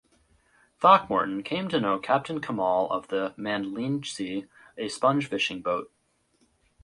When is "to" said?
1.69-1.79